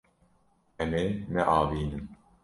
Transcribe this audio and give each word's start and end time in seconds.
Em 0.83 0.91
ê 1.03 1.05
neavînin. 1.33 2.05